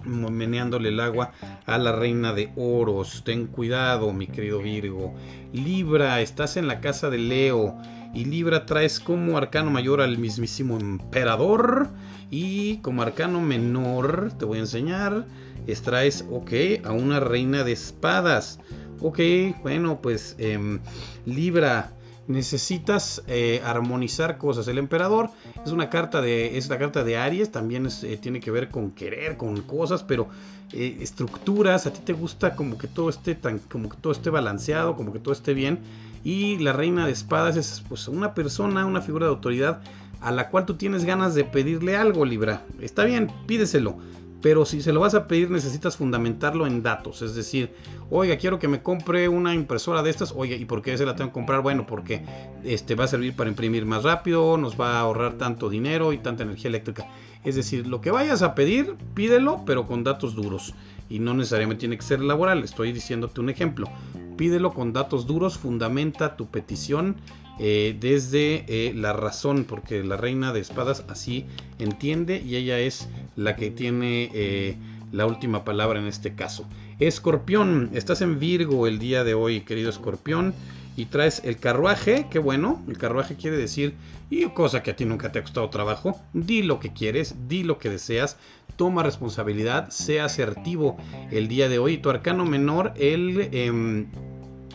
meneándole 0.04 0.90
el 0.90 1.00
agua 1.00 1.32
a 1.66 1.78
la 1.78 1.92
reina 1.92 2.32
de 2.32 2.52
oros. 2.56 3.22
Ten 3.24 3.46
cuidado, 3.46 4.12
mi 4.12 4.26
querido 4.26 4.60
Virgo. 4.60 5.14
Libra, 5.52 6.20
estás 6.20 6.56
en 6.56 6.66
la 6.66 6.80
casa 6.80 7.10
de 7.10 7.18
Leo. 7.18 7.76
Y 8.14 8.24
Libra 8.24 8.66
traes 8.66 8.98
como 8.98 9.38
arcano 9.38 9.70
mayor 9.70 10.00
al 10.00 10.18
mismísimo 10.18 10.78
emperador. 10.78 11.88
Y 12.30 12.78
como 12.78 13.02
arcano 13.02 13.40
menor, 13.40 14.32
te 14.38 14.44
voy 14.44 14.58
a 14.58 14.62
enseñar, 14.62 15.26
extraes, 15.66 16.24
ok, 16.30 16.52
a 16.84 16.92
una 16.92 17.20
reina 17.20 17.64
de 17.64 17.72
espadas. 17.72 18.60
Ok, 19.00 19.18
bueno, 19.62 20.00
pues 20.00 20.36
em, 20.38 20.78
Libra, 21.24 21.92
necesitas 22.26 23.22
eh, 23.26 23.60
armonizar 23.64 24.38
cosas. 24.38 24.68
El 24.68 24.78
emperador 24.78 25.30
es 25.64 25.72
una 25.72 25.90
carta 25.90 26.20
de, 26.20 26.56
es 26.58 26.68
la 26.68 26.78
carta 26.78 27.04
de 27.04 27.16
Aries, 27.16 27.50
también 27.50 27.88
eh, 28.02 28.18
tiene 28.20 28.40
que 28.40 28.50
ver 28.50 28.68
con 28.68 28.92
querer, 28.92 29.36
con 29.36 29.60
cosas, 29.62 30.02
pero 30.02 30.28
eh, 30.72 30.98
estructuras, 31.00 31.86
a 31.86 31.92
ti 31.92 32.00
te 32.04 32.12
gusta 32.12 32.54
como 32.54 32.78
que 32.78 32.86
todo 32.86 33.10
esté 33.10 33.34
tan, 33.34 33.58
como 33.58 33.88
que 33.88 33.96
todo 33.96 34.12
esté 34.12 34.30
balanceado, 34.30 34.96
como 34.96 35.12
que 35.12 35.18
todo 35.18 35.32
esté 35.32 35.54
bien. 35.54 35.80
Y 36.22 36.58
la 36.58 36.72
reina 36.72 37.06
de 37.06 37.12
espadas 37.12 37.56
es 37.56 37.82
pues 37.88 38.06
una 38.06 38.34
persona, 38.34 38.84
una 38.84 39.00
figura 39.00 39.26
de 39.26 39.32
autoridad 39.32 39.80
a 40.20 40.30
la 40.30 40.50
cual 40.50 40.66
tú 40.66 40.74
tienes 40.74 41.04
ganas 41.04 41.34
de 41.34 41.44
pedirle 41.44 41.96
algo, 41.96 42.26
Libra. 42.26 42.62
Está 42.80 43.04
bien, 43.04 43.32
pídeselo 43.46 43.96
pero 44.42 44.64
si 44.64 44.80
se 44.80 44.92
lo 44.92 45.00
vas 45.00 45.14
a 45.14 45.26
pedir 45.26 45.50
necesitas 45.50 45.96
fundamentarlo 45.96 46.66
en 46.66 46.82
datos, 46.82 47.22
es 47.22 47.34
decir, 47.34 47.74
oiga, 48.10 48.36
quiero 48.36 48.58
que 48.58 48.68
me 48.68 48.82
compre 48.82 49.28
una 49.28 49.54
impresora 49.54 50.02
de 50.02 50.10
estas, 50.10 50.32
oiga, 50.36 50.56
¿y 50.56 50.64
por 50.64 50.82
qué 50.82 50.96
se 50.96 51.04
la 51.04 51.14
tengo 51.14 51.30
que 51.30 51.34
comprar? 51.34 51.62
Bueno, 51.62 51.86
porque 51.86 52.24
este 52.64 52.94
va 52.94 53.04
a 53.04 53.08
servir 53.08 53.34
para 53.34 53.50
imprimir 53.50 53.84
más 53.84 54.02
rápido, 54.02 54.56
nos 54.56 54.80
va 54.80 54.94
a 54.94 55.00
ahorrar 55.00 55.34
tanto 55.34 55.68
dinero 55.68 56.12
y 56.12 56.18
tanta 56.18 56.42
energía 56.42 56.68
eléctrica. 56.68 57.06
Es 57.44 57.56
decir, 57.56 57.86
lo 57.86 58.00
que 58.00 58.10
vayas 58.10 58.42
a 58.42 58.54
pedir, 58.54 58.96
pídelo, 59.14 59.62
pero 59.66 59.86
con 59.86 60.04
datos 60.04 60.34
duros. 60.34 60.74
Y 61.08 61.18
no 61.18 61.34
necesariamente 61.34 61.80
tiene 61.80 61.96
que 61.96 62.02
ser 62.02 62.20
laboral, 62.20 62.62
estoy 62.62 62.92
diciéndote 62.92 63.40
un 63.40 63.50
ejemplo. 63.50 63.88
Pídelo 64.36 64.72
con 64.72 64.92
datos 64.92 65.26
duros, 65.26 65.58
fundamenta 65.58 66.36
tu 66.36 66.46
petición 66.46 67.16
eh, 67.58 67.94
desde 68.00 68.64
eh, 68.68 68.94
la 68.94 69.12
razón, 69.12 69.64
porque 69.64 70.02
la 70.02 70.16
reina 70.16 70.52
de 70.52 70.60
espadas 70.60 71.04
así 71.08 71.44
entiende 71.78 72.40
y 72.40 72.56
ella 72.56 72.78
es 72.78 73.08
la 73.40 73.56
que 73.56 73.70
tiene 73.70 74.30
eh, 74.34 74.76
la 75.12 75.26
última 75.26 75.64
palabra 75.64 75.98
en 75.98 76.06
este 76.06 76.34
caso. 76.34 76.66
Escorpión, 76.98 77.90
estás 77.94 78.20
en 78.20 78.38
Virgo 78.38 78.86
el 78.86 78.98
día 78.98 79.24
de 79.24 79.34
hoy, 79.34 79.62
querido 79.62 79.90
escorpión, 79.90 80.54
y 80.96 81.06
traes 81.06 81.40
el 81.44 81.56
carruaje, 81.56 82.26
qué 82.30 82.38
bueno, 82.38 82.82
el 82.86 82.98
carruaje 82.98 83.36
quiere 83.36 83.56
decir, 83.56 83.94
y 84.28 84.44
cosa 84.50 84.82
que 84.82 84.90
a 84.90 84.96
ti 84.96 85.06
nunca 85.06 85.32
te 85.32 85.38
ha 85.38 85.42
costado 85.42 85.70
trabajo, 85.70 86.20
di 86.34 86.62
lo 86.62 86.78
que 86.78 86.92
quieres, 86.92 87.34
di 87.48 87.62
lo 87.62 87.78
que 87.78 87.88
deseas, 87.88 88.36
toma 88.76 89.02
responsabilidad, 89.02 89.88
sea 89.88 90.26
asertivo 90.26 90.98
el 91.30 91.48
día 91.48 91.68
de 91.68 91.78
hoy. 91.78 91.98
Tu 91.98 92.10
arcano 92.10 92.44
menor, 92.44 92.92
el 92.96 93.48
em, 93.52 94.06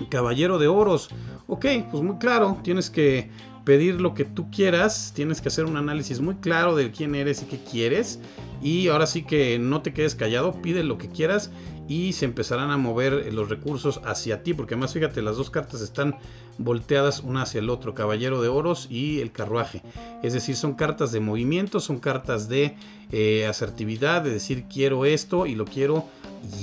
caballero 0.09 0.57
de 0.57 0.67
oros, 0.67 1.09
Ok, 1.47 1.65
pues 1.91 2.01
muy 2.01 2.17
claro, 2.17 2.57
tienes 2.63 2.89
que 2.89 3.29
pedir 3.65 3.99
lo 3.99 4.13
que 4.13 4.23
tú 4.23 4.49
quieras, 4.51 5.11
tienes 5.15 5.41
que 5.41 5.49
hacer 5.49 5.65
un 5.65 5.75
análisis 5.75 6.21
muy 6.21 6.35
claro 6.35 6.75
de 6.75 6.91
quién 6.91 7.15
eres 7.15 7.41
y 7.41 7.45
qué 7.45 7.59
quieres. 7.59 8.19
Y 8.61 8.87
ahora 8.87 9.07
sí 9.07 9.23
que 9.23 9.59
no 9.59 9.81
te 9.81 9.91
quedes 9.91 10.15
callado, 10.15 10.61
pide 10.61 10.83
lo 10.83 10.97
que 10.97 11.09
quieras 11.09 11.51
y 11.87 12.13
se 12.13 12.25
empezarán 12.25 12.71
a 12.71 12.77
mover 12.77 13.33
los 13.33 13.49
recursos 13.49 14.01
hacia 14.05 14.43
ti, 14.43 14.53
porque 14.53 14.73
además 14.73 14.93
fíjate, 14.93 15.21
las 15.21 15.37
dos 15.37 15.49
cartas 15.49 15.81
están 15.81 16.15
volteadas 16.57 17.19
una 17.19 17.43
hacia 17.43 17.59
el 17.59 17.69
otro, 17.69 17.93
Caballero 17.93 18.41
de 18.41 18.47
Oros 18.47 18.87
y 18.89 19.19
el 19.19 19.31
Carruaje. 19.31 19.81
Es 20.23 20.33
decir, 20.33 20.55
son 20.55 20.75
cartas 20.75 21.11
de 21.11 21.19
movimiento, 21.19 21.79
son 21.79 21.99
cartas 21.99 22.47
de 22.47 22.75
eh, 23.11 23.45
asertividad, 23.45 24.23
de 24.23 24.31
decir 24.31 24.65
quiero 24.71 25.05
esto 25.05 25.45
y 25.45 25.55
lo 25.55 25.65
quiero 25.65 26.05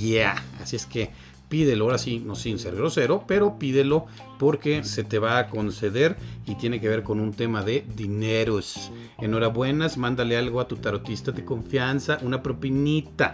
ya. 0.00 0.42
Así 0.60 0.76
es 0.76 0.86
que 0.86 1.10
pídelo, 1.52 1.84
ahora 1.84 1.98
sí, 1.98 2.18
no 2.24 2.34
sin 2.34 2.58
ser 2.58 2.74
grosero, 2.76 3.24
pero 3.26 3.58
pídelo 3.58 4.06
porque 4.38 4.84
se 4.84 5.04
te 5.04 5.18
va 5.18 5.36
a 5.36 5.48
conceder 5.50 6.16
y 6.46 6.54
tiene 6.54 6.80
que 6.80 6.88
ver 6.88 7.02
con 7.02 7.20
un 7.20 7.34
tema 7.34 7.62
de 7.62 7.84
dineros. 7.94 8.90
Enhorabuenas, 9.18 9.98
mándale 9.98 10.38
algo 10.38 10.62
a 10.62 10.66
tu 10.66 10.76
tarotista 10.76 11.30
de 11.30 11.44
confianza, 11.44 12.16
una 12.22 12.42
propinita. 12.42 13.32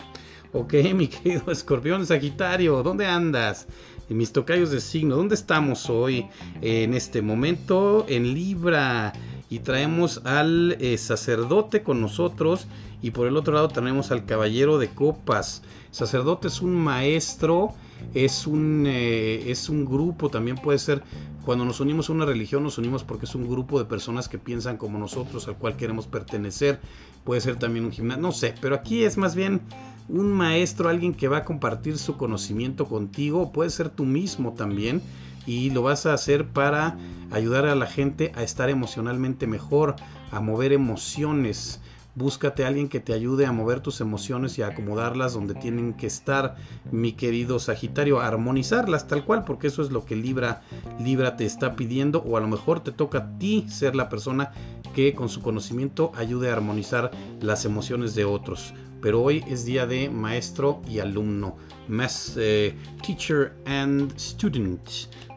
Ok, 0.53 0.75
mi 0.97 1.07
querido 1.07 1.53
escorpión 1.53 2.05
Sagitario, 2.07 2.83
¿dónde 2.83 3.07
andas? 3.07 3.69
En 4.11 4.17
mis 4.17 4.33
tocayos 4.33 4.73
de 4.73 4.81
signo, 4.81 5.15
¿dónde 5.15 5.37
estamos 5.37 5.89
hoy? 5.89 6.27
En 6.61 6.95
este 6.95 7.23
momento, 7.23 8.05
en 8.09 8.35
Libra. 8.35 9.13
Y 9.49 9.61
traemos 9.61 10.23
al 10.25 10.77
eh, 10.81 10.99
sacerdote 10.99 11.85
con 11.85 12.01
nosotros. 12.01 12.67
Y 13.01 13.13
por 13.13 13.29
el 13.29 13.37
otro 13.37 13.55
lado 13.55 13.69
tenemos 13.69 14.11
al 14.11 14.27
caballero 14.27 14.79
de 14.79 14.89
copas. 14.89 15.63
Sacerdote 15.93 16.49
es 16.49 16.61
un 16.61 16.75
maestro 16.75 17.77
es 18.15 18.47
un, 18.47 18.85
eh, 18.87 19.51
es 19.51 19.69
un 19.69 19.85
grupo, 19.85 20.31
también 20.31 20.57
puede 20.57 20.79
ser, 20.79 21.03
cuando 21.45 21.65
nos 21.65 21.81
unimos 21.81 22.09
a 22.09 22.13
una 22.13 22.25
religión, 22.25 22.63
nos 22.63 22.79
unimos 22.79 23.05
porque 23.05 23.27
es 23.27 23.35
un 23.35 23.49
grupo 23.49 23.79
de 23.79 23.85
personas 23.85 24.29
que 24.29 24.39
piensan 24.39 24.77
como 24.77 24.99
nosotros, 24.99 25.49
al 25.49 25.57
cual 25.57 25.77
queremos 25.77 26.07
pertenecer, 26.07 26.81
puede 27.25 27.41
ser 27.41 27.57
también 27.57 27.85
un 27.85 27.93
gimnasio, 27.93 28.23
no 28.23 28.33
sé, 28.33 28.55
pero 28.61 28.75
aquí 28.75 29.05
es 29.05 29.17
más 29.17 29.35
bien 29.35 29.61
un 30.09 30.33
maestro, 30.33 30.89
alguien 30.89 31.15
que 31.15 31.29
va 31.29 31.39
a 31.39 31.45
compartir 31.45 31.99
su 31.99 32.17
conocimiento 32.17 32.87
contigo, 32.87 33.53
puede 33.53 33.71
ser 33.71 33.91
tú 33.91 34.05
mismo 34.05 34.55
también, 34.55 35.03
y 35.47 35.71
lo 35.71 35.83
vas 35.83 36.05
a 36.07 36.13
hacer 36.13 36.47
para 36.47 36.99
ayudar 37.31 37.67
a 37.67 37.75
la 37.75 37.87
gente 37.87 38.33
a 38.35 38.43
estar 38.43 38.69
emocionalmente 38.69 39.47
mejor, 39.47 39.97
a 40.31 40.41
mover 40.41 40.73
emociones, 40.73 41.81
Búscate 42.19 42.65
a 42.65 42.67
alguien 42.67 42.89
que 42.89 42.99
te 42.99 43.13
ayude 43.13 43.47
a 43.47 43.53
mover 43.53 43.79
tus 43.79 44.01
emociones 44.01 44.59
y 44.59 44.63
a 44.63 44.67
acomodarlas 44.67 45.35
donde 45.35 45.55
tienen 45.55 45.95
que 45.95 46.09
estar, 46.09 46.57
mi 46.91 47.13
querido 47.13 47.61
Sagitario, 47.61 48.19
armonizarlas 48.19 49.07
tal 49.07 49.25
cual, 49.25 49.45
porque 49.45 49.69
eso 49.69 49.83
es 49.83 49.93
lo 49.93 50.05
que 50.05 50.17
Libra, 50.17 50.63
Libra 50.99 51.37
te 51.37 51.45
está 51.45 51.77
pidiendo, 51.77 52.25
o 52.27 52.37
a 52.37 52.41
lo 52.41 52.49
mejor 52.49 52.81
te 52.81 52.91
toca 52.91 53.19
a 53.19 53.39
ti 53.39 53.67
ser 53.69 53.95
la 53.95 54.09
persona 54.09 54.51
que 54.97 55.15
con 55.15 55.29
su 55.29 55.43
conocimiento 55.43 56.11
ayude 56.17 56.51
a 56.51 56.55
armonizar 56.55 57.13
las 57.41 57.65
emociones 57.65 58.17
de 58.17 58.25
otros. 58.25 58.75
Pero 59.01 59.23
hoy 59.23 59.45
es 59.47 59.65
día 59.65 59.87
de 59.87 60.11
maestro 60.11 60.83
y 60.89 60.99
alumno, 60.99 61.57
más 61.87 62.35
eh, 62.37 62.75
teacher 63.01 63.55
and 63.65 64.13
student, 64.19 64.81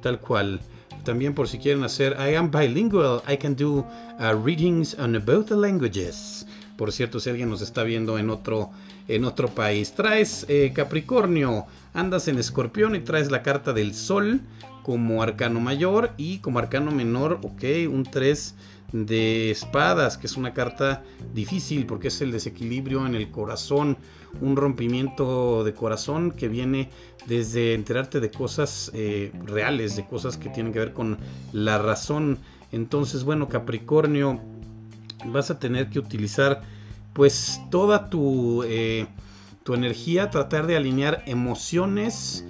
tal 0.01 0.19
cual 0.19 0.59
también 1.03 1.35
por 1.35 1.47
si 1.47 1.59
quieren 1.59 1.83
hacer 1.83 2.15
I 2.19 2.35
am 2.35 2.49
bilingual, 2.49 3.21
I 3.31 3.37
can 3.37 3.55
do 3.55 3.85
uh, 4.19 4.33
readings 4.43 4.97
on 4.97 5.13
both 5.23 5.51
languages. 5.51 6.45
Por 6.81 6.91
cierto, 6.91 7.19
si 7.19 7.29
alguien 7.29 7.47
nos 7.47 7.61
está 7.61 7.83
viendo 7.83 8.17
en 8.17 8.31
otro, 8.31 8.71
en 9.07 9.23
otro 9.23 9.49
país. 9.49 9.93
Traes 9.93 10.47
eh, 10.49 10.71
Capricornio, 10.73 11.67
andas 11.93 12.27
en 12.27 12.39
Escorpión 12.39 12.95
y 12.95 13.01
traes 13.01 13.29
la 13.29 13.43
carta 13.43 13.71
del 13.71 13.93
Sol 13.93 14.41
como 14.81 15.21
arcano 15.21 15.59
mayor 15.59 16.09
y 16.17 16.39
como 16.39 16.57
arcano 16.57 16.89
menor, 16.89 17.39
ok, 17.43 17.63
un 17.87 18.01
3 18.03 18.55
de 18.93 19.51
espadas, 19.51 20.17
que 20.17 20.25
es 20.25 20.37
una 20.37 20.55
carta 20.55 21.03
difícil 21.35 21.85
porque 21.85 22.07
es 22.07 22.19
el 22.19 22.31
desequilibrio 22.31 23.05
en 23.05 23.13
el 23.13 23.29
corazón, 23.29 23.95
un 24.41 24.55
rompimiento 24.55 25.63
de 25.63 25.75
corazón 25.75 26.31
que 26.31 26.47
viene 26.47 26.89
desde 27.27 27.75
enterarte 27.75 28.19
de 28.19 28.31
cosas 28.31 28.89
eh, 28.95 29.31
reales, 29.45 29.95
de 29.95 30.07
cosas 30.07 30.35
que 30.35 30.49
tienen 30.49 30.73
que 30.73 30.79
ver 30.79 30.93
con 30.93 31.19
la 31.53 31.77
razón. 31.77 32.39
Entonces, 32.71 33.23
bueno, 33.23 33.49
Capricornio, 33.49 34.41
vas 35.25 35.51
a 35.51 35.59
tener 35.59 35.89
que 35.89 35.99
utilizar 35.99 36.61
pues 37.13 37.61
toda 37.69 38.09
tu, 38.09 38.63
eh, 38.63 39.07
tu 39.63 39.73
energía, 39.73 40.29
tratar 40.29 40.67
de 40.67 40.77
alinear 40.77 41.23
emociones, 41.25 42.45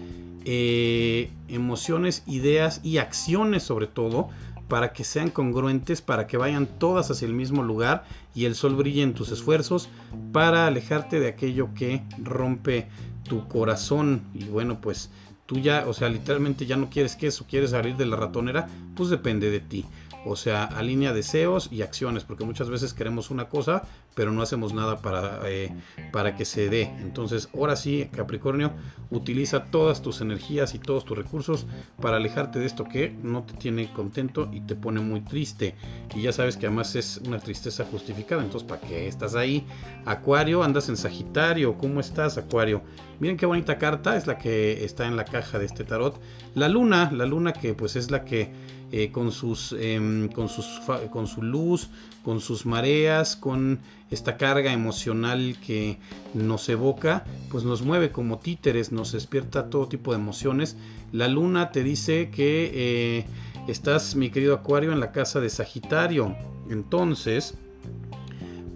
eh, 0.45 1.31
emociones, 1.47 2.23
ideas 2.27 2.81
y 2.83 2.97
acciones 2.97 3.63
sobre 3.63 3.87
todo 3.87 4.29
para 4.67 4.93
que 4.93 5.03
sean 5.03 5.29
congruentes, 5.29 6.01
para 6.01 6.27
que 6.27 6.37
vayan 6.37 6.65
todas 6.65 7.11
hacia 7.11 7.27
el 7.27 7.33
mismo 7.33 7.61
lugar 7.61 8.05
y 8.33 8.45
el 8.45 8.55
sol 8.55 8.75
brille 8.75 9.03
en 9.03 9.13
tus 9.13 9.29
esfuerzos 9.29 9.89
para 10.31 10.65
alejarte 10.65 11.19
de 11.19 11.27
aquello 11.27 11.73
que 11.75 12.03
rompe 12.23 12.87
tu 13.27 13.47
corazón. 13.49 14.21
Y 14.33 14.45
bueno, 14.45 14.79
pues 14.79 15.09
tú 15.45 15.59
ya, 15.59 15.83
o 15.87 15.93
sea, 15.93 16.07
literalmente 16.07 16.65
ya 16.65 16.77
no 16.77 16.89
quieres 16.89 17.17
que 17.17 17.27
eso, 17.27 17.45
quieres 17.49 17.71
salir 17.71 17.97
de 17.97 18.05
la 18.05 18.15
ratonera, 18.15 18.69
pues 18.95 19.09
depende 19.09 19.51
de 19.51 19.59
ti. 19.59 19.85
O 20.23 20.35
sea, 20.35 20.65
alinea 20.65 21.13
deseos 21.13 21.69
y 21.71 21.81
acciones, 21.81 22.23
porque 22.23 22.43
muchas 22.43 22.69
veces 22.69 22.93
queremos 22.93 23.31
una 23.31 23.49
cosa, 23.49 23.83
pero 24.15 24.31
no 24.31 24.41
hacemos 24.41 24.73
nada 24.73 25.01
para, 25.01 25.39
eh, 25.45 25.73
para 26.11 26.35
que 26.35 26.45
se 26.45 26.69
dé. 26.69 26.83
Entonces, 26.99 27.49
ahora 27.53 27.75
sí, 27.75 28.09
Capricornio, 28.11 28.73
utiliza 29.09 29.65
todas 29.65 30.01
tus 30.01 30.21
energías 30.21 30.75
y 30.75 30.79
todos 30.79 31.05
tus 31.05 31.17
recursos 31.17 31.65
para 32.01 32.17
alejarte 32.17 32.59
de 32.59 32.65
esto 32.65 32.85
que 32.85 33.15
no 33.23 33.43
te 33.43 33.53
tiene 33.53 33.91
contento 33.93 34.49
y 34.51 34.61
te 34.61 34.75
pone 34.75 34.99
muy 34.99 35.21
triste. 35.21 35.75
Y 36.15 36.21
ya 36.21 36.31
sabes 36.31 36.57
que 36.57 36.67
además 36.67 36.95
es 36.95 37.21
una 37.25 37.39
tristeza 37.39 37.85
justificada. 37.85 38.43
Entonces, 38.43 38.67
¿para 38.67 38.81
qué 38.81 39.07
estás 39.07 39.35
ahí? 39.35 39.65
Acuario, 40.05 40.63
andas 40.63 40.89
en 40.89 40.97
Sagitario. 40.97 41.77
¿Cómo 41.77 41.99
estás, 41.99 42.37
Acuario? 42.37 42.81
Miren 43.19 43.37
qué 43.37 43.45
bonita 43.45 43.77
carta, 43.77 44.17
es 44.17 44.25
la 44.25 44.37
que 44.37 44.83
está 44.83 45.05
en 45.05 45.15
la 45.15 45.25
caja 45.25 45.59
de 45.59 45.65
este 45.65 45.83
tarot. 45.83 46.19
La 46.55 46.67
luna, 46.67 47.11
la 47.11 47.25
luna 47.25 47.53
que 47.53 47.73
pues 47.73 47.95
es 47.95 48.09
la 48.09 48.25
que 48.25 48.51
eh, 48.91 49.09
con, 49.11 49.31
sus, 49.31 49.73
em, 49.79 50.27
con, 50.29 50.49
sus, 50.49 50.81
con 51.11 51.27
su 51.27 51.41
luz, 51.41 51.89
con 52.23 52.41
sus 52.41 52.65
mareas, 52.65 53.37
con 53.37 53.79
esta 54.11 54.35
carga 54.37 54.73
emocional 54.73 55.55
que 55.65 55.97
nos 56.33 56.67
evoca, 56.67 57.25
pues 57.49 57.63
nos 57.63 57.81
mueve 57.81 58.11
como 58.11 58.39
títeres, 58.39 58.91
nos 58.91 59.13
despierta 59.13 59.69
todo 59.69 59.87
tipo 59.87 60.11
de 60.11 60.19
emociones. 60.19 60.75
La 61.13 61.29
luna 61.29 61.71
te 61.71 61.81
dice 61.81 62.29
que 62.29 62.71
eh, 62.73 63.25
estás, 63.67 64.15
mi 64.15 64.29
querido 64.29 64.53
Acuario, 64.53 64.91
en 64.91 64.99
la 64.99 65.13
casa 65.13 65.39
de 65.39 65.49
Sagitario. 65.49 66.35
Entonces, 66.69 67.55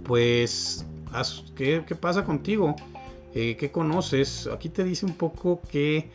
pues, 0.05 0.85
¿qué, 1.55 1.81
pasa 1.99 2.23
contigo? 2.23 2.75
Eh, 3.33 3.57
¿Qué 3.59 3.71
conoces? 3.71 4.47
Aquí 4.47 4.69
te 4.69 4.85
dice 4.85 5.05
un 5.05 5.15
poco 5.15 5.61
que 5.69 6.09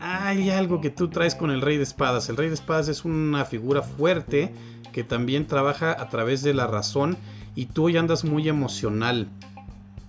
hay 0.00 0.50
algo 0.50 0.80
que 0.80 0.90
tú 0.90 1.08
traes 1.08 1.36
con 1.36 1.52
el 1.52 1.60
rey 1.60 1.76
de 1.76 1.84
espadas. 1.84 2.28
El 2.28 2.36
rey 2.36 2.48
de 2.48 2.54
espadas 2.54 2.88
es 2.88 3.04
una 3.04 3.44
figura 3.44 3.82
fuerte 3.82 4.52
que 4.92 5.04
también 5.04 5.46
trabaja 5.46 5.92
a 5.92 6.08
través 6.08 6.42
de 6.42 6.54
la 6.54 6.66
razón 6.66 7.16
y 7.56 7.66
tú 7.66 7.86
hoy 7.86 7.96
andas 7.96 8.24
muy 8.24 8.48
emocional, 8.48 9.28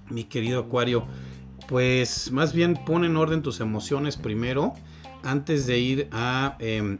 mi 0.10 0.25
querido 0.25 0.60
Acuario. 0.60 1.06
Pues 1.68 2.32
más 2.32 2.54
bien 2.54 2.75
pon 2.86 3.04
en 3.06 3.18
orden 3.18 3.42
tus 3.42 3.60
emociones 3.62 4.18
primero 4.18 4.74
antes 5.24 5.66
de 5.66 5.80
ir 5.80 6.10
a, 6.12 6.56
em, 6.60 7.00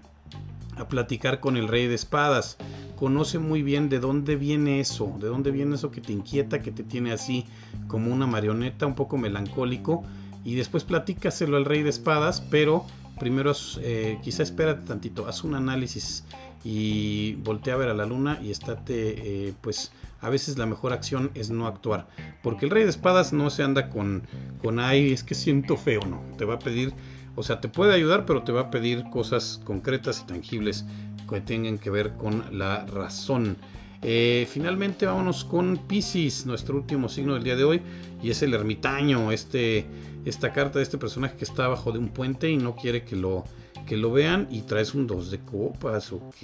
a 0.78 0.88
platicar 0.88 1.40
con 1.40 1.58
el 1.58 1.68
rey 1.68 1.88
de 1.88 1.96
espadas. 1.96 2.58
Conoce 2.96 3.40
muy 3.40 3.62
bien 3.62 3.90
de 3.90 4.00
dónde 4.00 4.38
viene 4.38 4.80
eso, 4.80 5.16
de 5.20 5.28
dónde 5.28 5.52
viene 5.52 5.76
eso 5.76 5.92
que 5.92 6.02
te 6.02 6.14
inquieta, 6.14 6.62
que 6.62 6.72
te 6.72 6.84
tiene 6.84 7.12
así 7.12 7.46
como 7.88 8.12
una 8.12 8.26
marioneta, 8.26 8.88
un 8.88 8.96
poco 8.96 9.18
melancólico. 9.18 10.04
Y 10.44 10.56
después 10.56 10.86
platícaselo 10.86 11.58
al 11.58 11.66
rey 11.66 11.84
de 11.84 11.90
espadas, 11.90 12.42
pero 12.42 12.86
primero 13.20 13.52
eh, 13.82 14.18
quizá 14.24 14.44
espérate 14.44 14.88
tantito, 14.88 15.28
haz 15.28 15.44
un 15.44 15.56
análisis 15.56 16.24
y 16.64 17.36
voltea 17.36 17.76
a 17.76 17.78
ver 17.78 17.90
a 17.90 17.94
la 17.94 18.06
luna 18.06 18.40
y 18.42 18.52
estate, 18.52 19.48
eh, 19.48 19.54
pues 19.62 19.92
a 20.20 20.30
veces 20.30 20.58
la 20.58 20.66
mejor 20.66 20.94
acción 20.94 21.32
es 21.36 21.50
no 21.50 21.68
actuar. 21.68 22.08
Porque 22.44 22.66
el 22.66 22.72
rey 22.72 22.84
de 22.84 22.90
espadas 22.90 23.34
no 23.34 23.50
se 23.50 23.64
anda 23.64 23.90
con, 23.90 24.24
con, 24.62 24.80
ay, 24.80 25.12
es 25.12 25.24
que 25.24 25.36
siento 25.36 25.78
feo, 25.78 26.02
no. 26.02 26.22
Te 26.38 26.46
va 26.46 26.56
a 26.56 26.60
pedir 26.60 26.94
o 27.38 27.44
sea, 27.44 27.62
te 27.62 27.68
puede 27.68 27.94
ayudar, 27.94 28.26
pero 28.26 28.42
te 28.42 28.52
va 28.52 28.62
a 28.62 28.72
pedir 28.72 29.04
cosas 29.12 29.62
concretas 29.64 30.22
y 30.24 30.26
tangibles 30.26 30.86
que 31.30 31.40
tengan 31.40 31.78
que 31.78 31.92
ver 31.92 32.14
con 32.14 32.44
la 32.52 32.84
razón. 32.88 33.58
Eh, 34.02 34.48
finalmente 34.50 35.06
vámonos 35.06 35.46
con 35.46 35.78
Pisces, 35.88 36.48
nuestro 36.48 36.78
último 36.78 37.08
signo 37.08 37.36
del 37.36 37.44
día 37.44 37.56
de 37.56 37.64
hoy, 37.64 37.82
y 38.24 38.32
es 38.32 38.42
el 38.42 38.56
ermitaño, 38.56 39.32
este, 39.32 39.86
esta 40.26 40.52
carta 40.52 40.80
de 40.80 40.84
este 40.84 40.98
personaje 40.98 41.38
que 41.38 41.44
está 41.44 41.66
abajo 41.66 41.92
de 41.92 42.00
un 42.00 42.10
puente 42.10 42.50
y 42.50 42.58
no 42.58 42.76
quiere 42.76 43.04
que 43.04 43.16
lo, 43.16 43.44
que 43.88 43.98
lo 43.98 44.12
vean 44.12 44.48
y 44.52 44.62
traes 44.62 44.94
un 44.94 45.08
2 45.08 45.32
de 45.32 45.40
copas, 45.40 46.12
ok, 46.12 46.36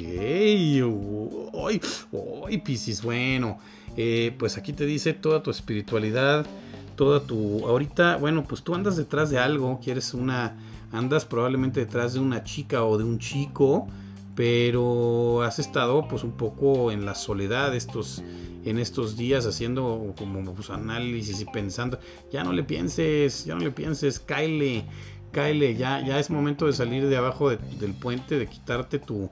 hoy, 1.52 1.82
hoy 2.12 2.58
Pisces, 2.58 3.04
bueno, 3.04 3.60
eh, 3.96 4.34
pues 4.40 4.58
aquí 4.58 4.74
te 4.74 4.86
dice 4.86 5.14
toda 5.14 5.44
tu 5.44 5.52
espiritualidad, 5.52 6.48
toda 6.96 7.20
tu, 7.20 7.68
ahorita, 7.68 8.16
bueno, 8.18 8.46
pues 8.46 8.64
tú 8.64 8.74
andas 8.74 8.98
detrás 8.98 9.30
de 9.30 9.38
algo, 9.38 9.80
quieres 9.84 10.16
una 10.16 10.56
andas 10.92 11.26
probablemente 11.26 11.82
detrás 11.82 12.14
de 12.14 12.20
una 12.20 12.44
chica 12.44 12.84
o 12.86 12.98
de 12.98 13.04
un 13.04 13.20
chico, 13.20 13.88
pero 14.36 15.44
has 15.44 15.60
estado 15.60 16.08
pues 16.08 16.24
un 16.24 16.32
poco 16.32 16.92
en 16.92 17.06
la 17.06 17.14
soledad 17.14 17.76
estos 17.76 18.24
en 18.66 18.80
estos 18.80 19.18
días 19.18 19.46
haciendo 19.46 20.14
como 20.18 20.54
pues, 20.54 20.70
análisis 20.70 21.42
y 21.42 21.46
pensando, 21.46 22.00
ya 22.32 22.44
no 22.44 22.54
le 22.54 22.64
pienses, 22.64 23.46
ya 23.46 23.56
no 23.56 23.62
le 23.62 23.72
pienses, 23.72 24.20
cáele, 24.20 24.86
cáele, 25.34 25.76
ya, 25.76 26.00
ya 26.00 26.20
es 26.20 26.30
momento 26.30 26.68
de 26.68 26.74
salir 26.74 27.08
de 27.08 27.18
abajo 27.18 27.50
del 27.50 27.94
puente, 27.94 28.38
de 28.38 28.48
quitarte 28.48 29.00
tu, 29.00 29.30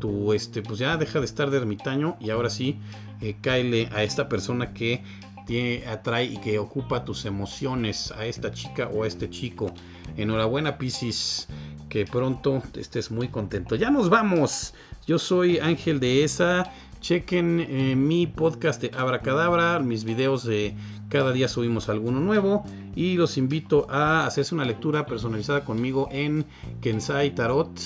tu, 0.00 0.32
este, 0.32 0.62
pues 0.62 0.80
ya 0.80 0.96
deja 0.96 1.20
de 1.20 1.26
estar 1.26 1.50
de 1.50 1.58
ermitaño 1.58 2.16
y 2.18 2.30
ahora 2.30 2.50
sí, 2.50 2.80
eh, 3.20 3.88
a 3.92 4.02
esta 4.02 4.28
persona 4.28 4.72
que 4.72 5.04
te 5.46 5.86
atrae 5.86 6.24
y 6.24 6.36
que 6.38 6.58
ocupa 6.58 7.04
tus 7.04 7.24
emociones, 7.24 8.12
a 8.12 8.26
esta 8.26 8.50
chica 8.50 8.88
o 8.88 9.04
a 9.04 9.06
este 9.06 9.28
chico. 9.30 9.72
Enhorabuena, 10.16 10.78
Piscis, 10.78 11.48
que 11.88 12.06
pronto 12.06 12.62
estés 12.74 13.10
muy 13.10 13.28
contento. 13.28 13.76
Ya 13.76 13.90
nos 13.90 14.08
vamos. 14.08 14.74
Yo 15.06 15.18
soy 15.18 15.58
Ángel 15.58 16.00
de 16.00 16.24
ESA. 16.24 16.72
Chequen 17.00 17.60
eh, 17.60 17.96
mi 17.96 18.28
podcast 18.28 18.80
de 18.80 18.96
Abracadabra, 18.96 19.80
mis 19.80 20.04
videos 20.04 20.44
de 20.44 20.72
cada 21.08 21.32
día 21.32 21.48
subimos 21.48 21.88
alguno 21.88 22.20
nuevo 22.20 22.64
y 22.94 23.14
los 23.14 23.38
invito 23.38 23.86
a 23.90 24.26
hacerse 24.26 24.54
una 24.54 24.64
lectura 24.64 25.06
personalizada 25.06 25.64
conmigo 25.64 26.08
en 26.10 26.44
Kensai 26.80 27.34
Tarot 27.34 27.80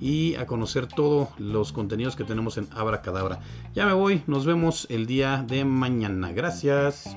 y 0.00 0.34
a 0.34 0.46
conocer 0.46 0.86
todos 0.88 1.28
los 1.38 1.72
contenidos 1.72 2.16
que 2.16 2.24
tenemos 2.24 2.58
en 2.58 2.66
Abracadabra. 2.72 3.40
Ya 3.74 3.86
me 3.86 3.92
voy, 3.92 4.22
nos 4.26 4.44
vemos 4.44 4.86
el 4.90 5.06
día 5.06 5.44
de 5.46 5.64
mañana. 5.64 6.32
Gracias. 6.32 7.16